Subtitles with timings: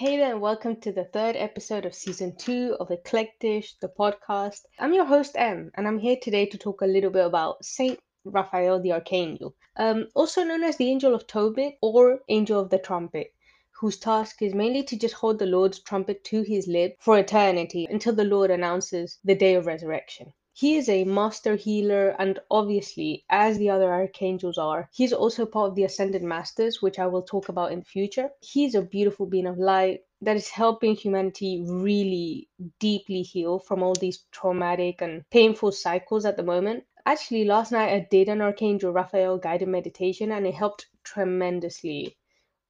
[0.00, 4.60] Hey there, and welcome to the third episode of season two of Eclectish, the podcast.
[4.78, 8.00] I'm your host, M, and I'm here today to talk a little bit about Saint
[8.24, 12.78] Raphael the Archangel, um, also known as the Angel of Tobit or Angel of the
[12.78, 13.34] Trumpet,
[13.78, 17.86] whose task is mainly to just hold the Lord's trumpet to his lip for eternity
[17.90, 20.32] until the Lord announces the day of resurrection.
[20.60, 25.70] He is a master healer, and obviously, as the other archangels are, he's also part
[25.70, 28.30] of the Ascended Masters, which I will talk about in the future.
[28.42, 33.94] He's a beautiful being of light that is helping humanity really deeply heal from all
[33.94, 36.84] these traumatic and painful cycles at the moment.
[37.06, 42.18] Actually, last night I did an Archangel Raphael guided meditation, and it helped tremendously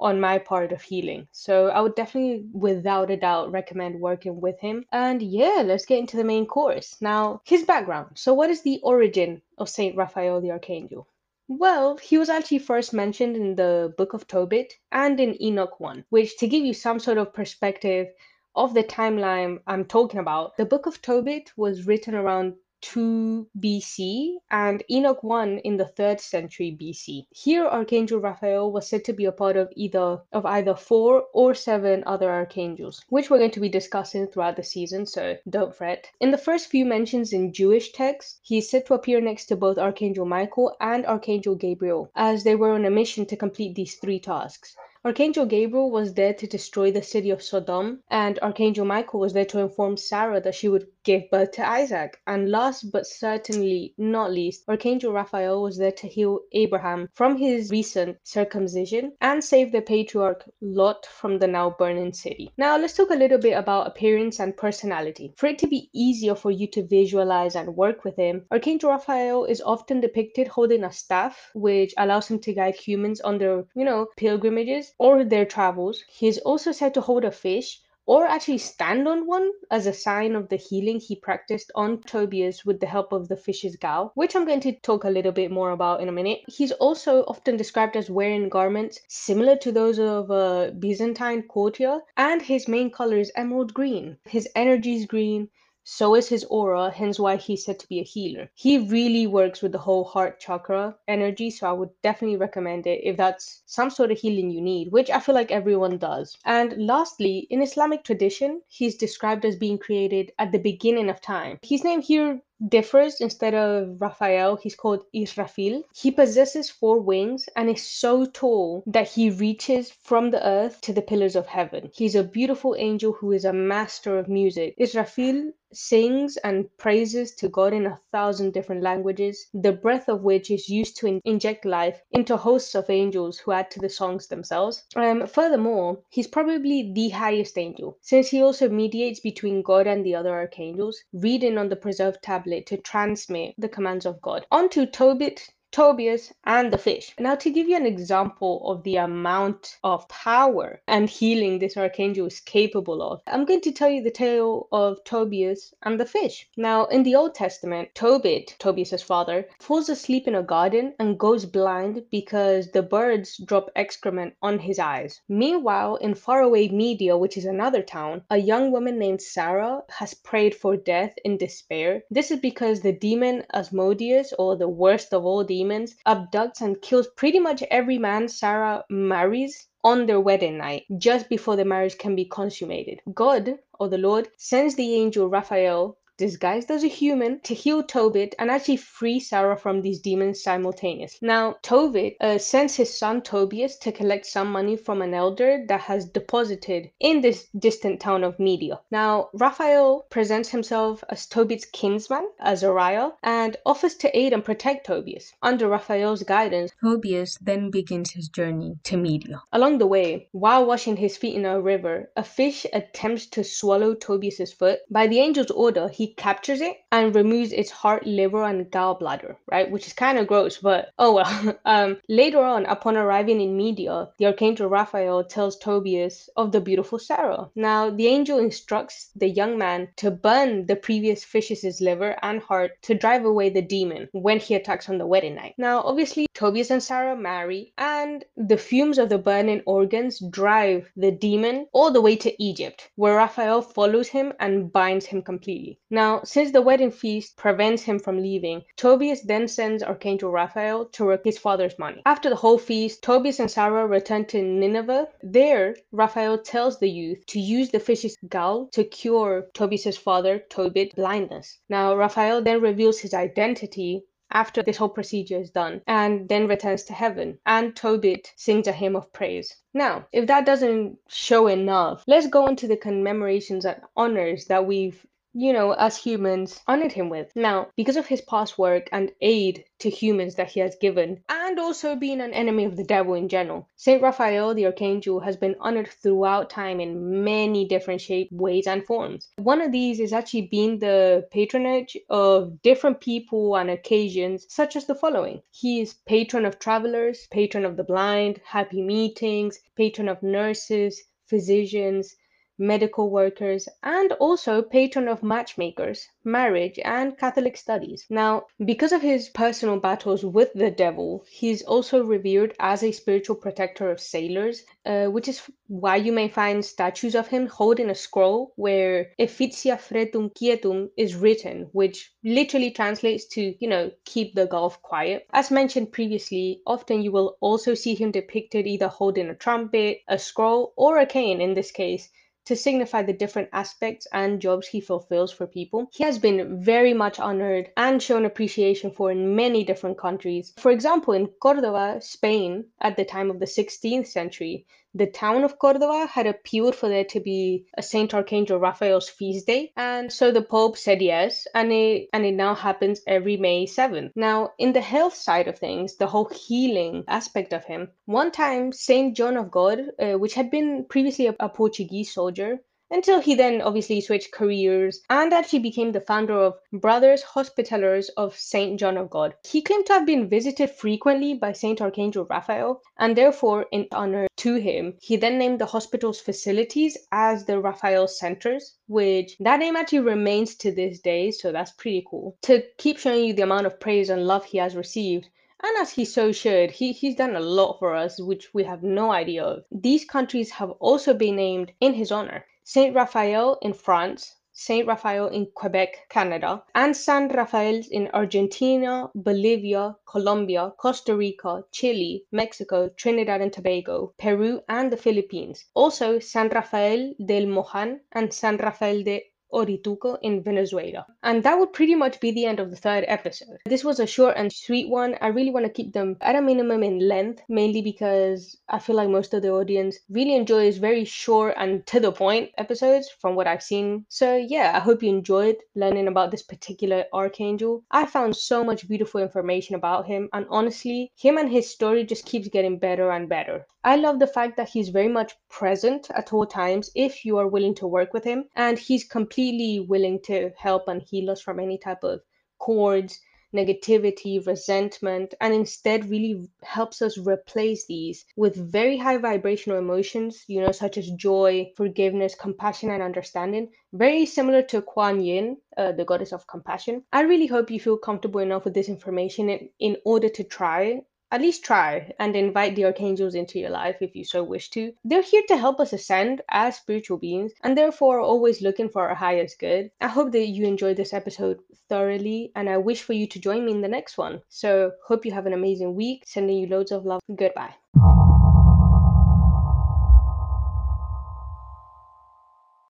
[0.00, 1.28] on my part of healing.
[1.32, 4.84] So I would definitely, without a doubt, recommend working with him.
[4.92, 6.96] And yeah, let's get into the main course.
[7.00, 8.10] Now, his background.
[8.14, 11.06] So, what is the origin of Saint Raphael the Archangel?
[11.46, 16.06] Well, he was actually first mentioned in the Book of Tobit and in Enoch 1,
[16.08, 18.08] which, to give you some sort of perspective
[18.56, 22.54] of the timeline I'm talking about, the Book of Tobit was written around
[22.84, 27.24] 2 BC and Enoch 1 in the 3rd century BC.
[27.30, 31.54] Here Archangel Raphael was said to be a part of either of either 4 or
[31.54, 36.10] 7 other archangels, which we're going to be discussing throughout the season, so don't fret.
[36.20, 39.56] In the first few mentions in Jewish texts, he is said to appear next to
[39.56, 43.94] both Archangel Michael and Archangel Gabriel, as they were on a mission to complete these
[43.94, 44.76] three tasks.
[45.06, 49.44] Archangel Gabriel was there to destroy the city of Sodom, and Archangel Michael was there
[49.44, 52.18] to inform Sarah that she would give birth to Isaac.
[52.26, 57.70] And last but certainly not least, Archangel Raphael was there to heal Abraham from his
[57.70, 62.50] recent circumcision and save the patriarch Lot from the now burning city.
[62.56, 65.34] Now, let's talk a little bit about appearance and personality.
[65.36, 69.44] For it to be easier for you to visualize and work with him, Archangel Raphael
[69.44, 73.84] is often depicted holding a staff, which allows him to guide humans on their, you
[73.84, 76.02] know, pilgrimages or their travels.
[76.08, 79.92] He is also said to hold a fish or actually stand on one as a
[79.92, 84.12] sign of the healing he practiced on Tobias with the help of the fish's gall,
[84.14, 86.40] which I'm going to talk a little bit more about in a minute.
[86.46, 92.42] He's also often described as wearing garments similar to those of a Byzantine courtier, and
[92.42, 94.18] his main color is emerald green.
[94.28, 95.48] His energy is green,
[95.84, 98.50] so is his aura, hence why he's said to be a healer.
[98.54, 103.00] He really works with the whole heart chakra energy, so I would definitely recommend it
[103.04, 106.38] if that's some sort of healing you need, which I feel like everyone does.
[106.44, 111.58] And lastly, in Islamic tradition, he's described as being created at the beginning of time.
[111.62, 115.82] His name here differs instead of Raphael, he's called Israfil.
[115.94, 120.92] He possesses four wings and is so tall that he reaches from the earth to
[120.92, 121.90] the pillars of heaven.
[121.94, 124.74] He's a beautiful angel who is a master of music.
[124.78, 130.50] Israfil sings and praises to God in a thousand different languages, the breath of which
[130.50, 134.28] is used to in- inject life into hosts of angels who add to the songs
[134.28, 134.84] themselves.
[134.94, 140.14] Um, furthermore, he's probably the highest angel, since he also mediates between God and the
[140.14, 144.46] other archangels, reading on the preserved tablet to transmit the commands of God.
[144.52, 147.12] On to Tobit Tobias, and the fish.
[147.18, 152.28] Now, to give you an example of the amount of power and healing this archangel
[152.28, 156.48] is capable of, I'm going to tell you the tale of Tobias and the fish.
[156.56, 161.44] Now, in the Old Testament, Tobit, Tobias's father, falls asleep in a garden and goes
[161.44, 165.22] blind because the birds drop excrement on his eyes.
[165.28, 170.54] Meanwhile, in faraway Media, which is another town, a young woman named Sarah has prayed
[170.54, 172.04] for death in despair.
[172.12, 176.82] This is because the demon Asmodeus, or the worst of all demons, demons, abducts and
[176.82, 181.96] kills pretty much every man Sarah marries on their wedding night, just before the marriage
[181.96, 183.00] can be consummated.
[183.14, 188.34] God, or the Lord, sends the angel Raphael disguised as a human to heal Tobit
[188.38, 191.18] and actually free Sarah from these demons simultaneously.
[191.26, 195.80] Now, Tobit uh, sends his son Tobias to collect some money from an elder that
[195.80, 198.80] has deposited in this distant town of Media.
[198.90, 205.32] Now, Raphael presents himself as Tobit's kinsman, Azariah, and offers to aid and protect Tobias.
[205.42, 209.42] Under Raphael's guidance, Tobias then begins his journey to Media.
[209.52, 213.94] Along the way, while washing his feet in a river, a fish attempts to swallow
[213.94, 214.78] Tobias's foot.
[214.90, 219.36] By the angel's order, he he captures it and removes its heart, liver, and gallbladder,
[219.50, 219.70] right?
[219.70, 221.58] Which is kind of gross, but oh well.
[221.64, 226.98] um, later on, upon arriving in Media, the Archangel Raphael tells Tobias of the beautiful
[226.98, 227.48] Sarah.
[227.54, 232.72] Now, the angel instructs the young man to burn the previous fish's liver and heart
[232.82, 235.54] to drive away the demon when he attacks on the wedding night.
[235.56, 241.12] Now, obviously, Tobias and Sarah marry, and the fumes of the burning organs drive the
[241.12, 245.78] demon all the way to Egypt, where Raphael follows him and binds him completely.
[245.94, 251.04] Now, since the wedding feast prevents him from leaving, Tobias then sends Archangel Raphael to
[251.04, 252.02] work his father's money.
[252.04, 255.06] After the whole feast, Tobias and Sarah return to Nineveh.
[255.22, 260.96] There, Raphael tells the youth to use the fish's gall to cure Tobias's father, Tobit,
[260.96, 261.60] blindness.
[261.68, 266.82] Now, Raphael then reveals his identity after this whole procedure is done and then returns
[266.82, 269.54] to heaven and Tobit sings a hymn of praise.
[269.72, 275.06] Now, if that doesn't show enough, let's go into the commemorations and honors that we've
[275.34, 277.32] you know, as humans, honored him with.
[277.34, 281.58] Now, because of his past work and aid to humans that he has given, and
[281.58, 285.56] also being an enemy of the devil in general, Saint Raphael the Archangel has been
[285.58, 289.28] honored throughout time in many different shapes, ways, and forms.
[289.36, 294.86] One of these is actually being the patronage of different people and occasions, such as
[294.86, 295.42] the following.
[295.50, 302.14] He is patron of travelers, patron of the blind, happy meetings, patron of nurses, physicians,
[302.58, 308.06] medical workers, and also patron of matchmakers, marriage, and Catholic studies.
[308.08, 313.36] Now, because of his personal battles with the devil, he's also revered as a spiritual
[313.36, 317.94] protector of sailors, uh, which is why you may find statues of him holding a
[317.94, 324.46] scroll where Efficia fretum quietum is written, which literally translates to, you know, keep the
[324.46, 325.26] Gulf quiet.
[325.32, 330.18] As mentioned previously, often you will also see him depicted either holding a trumpet, a
[330.18, 332.08] scroll, or a cane in this case
[332.44, 335.88] to signify the different aspects and jobs he fulfills for people.
[335.92, 340.52] He has been very much honored and shown appreciation for in many different countries.
[340.58, 345.58] For example, in Cordoba, Spain, at the time of the 16th century, the town of
[345.58, 350.30] Cordova had appealed for there to be a Saint Archangel Raphael's feast day, and so
[350.30, 354.12] the Pope said yes, and it and it now happens every May 7th.
[354.14, 358.72] Now, in the health side of things, the whole healing aspect of him, one time
[358.72, 362.60] Saint John of God, uh, which had been previously a, a Portuguese soldier,
[362.94, 368.38] until he then obviously switched careers and actually became the founder of Brothers Hospitallers of
[368.38, 368.78] St.
[368.78, 369.34] John of God.
[369.44, 371.80] He claimed to have been visited frequently by St.
[371.80, 377.44] Archangel Raphael, and therefore, in honor to him, he then named the hospital's facilities as
[377.44, 382.36] the Raphael Centers, which that name actually remains to this day, so that's pretty cool.
[382.42, 385.28] To keep showing you the amount of praise and love he has received,
[385.64, 388.84] and as he so should, he, he's done a lot for us, which we have
[388.84, 389.64] no idea of.
[389.72, 392.44] These countries have also been named in his honor.
[392.66, 399.94] Saint Raphael in France, Saint Raphael in Quebec, Canada, and San Rafael in Argentina, Bolivia,
[400.06, 405.66] Colombia, Costa Rica, Chile, Mexico, Trinidad and Tobago, Peru, and the Philippines.
[405.74, 411.06] Also, San Rafael del Mojan and San Rafael de Orituco in Venezuela.
[411.22, 413.58] And that would pretty much be the end of the third episode.
[413.66, 415.16] This was a short and sweet one.
[415.20, 418.96] I really want to keep them at a minimum in length, mainly because I feel
[418.96, 423.36] like most of the audience really enjoys very short and to the point episodes from
[423.36, 424.04] what I've seen.
[424.08, 427.84] So, yeah, I hope you enjoyed learning about this particular archangel.
[427.90, 432.26] I found so much beautiful information about him, and honestly, him and his story just
[432.26, 433.66] keeps getting better and better.
[433.86, 437.46] I love the fact that he's very much present at all times if you are
[437.46, 439.43] willing to work with him, and he's completely
[439.88, 442.20] willing to help and heal us from any type of
[442.58, 443.20] cords,
[443.54, 450.60] negativity, resentment, and instead really helps us replace these with very high vibrational emotions, you
[450.60, 453.70] know, such as joy, forgiveness, compassion, and understanding.
[453.92, 457.04] Very similar to Kuan Yin, uh, the goddess of compassion.
[457.12, 461.02] I really hope you feel comfortable enough with this information in, in order to try
[461.30, 464.92] at least try and invite the archangels into your life if you so wish to.
[465.04, 469.14] They're here to help us ascend as spiritual beings and therefore always looking for our
[469.14, 469.90] highest good.
[470.00, 473.64] I hope that you enjoyed this episode thoroughly and I wish for you to join
[473.64, 474.42] me in the next one.
[474.48, 476.24] So, hope you have an amazing week.
[476.26, 477.20] Sending you loads of love.
[477.34, 477.74] Goodbye.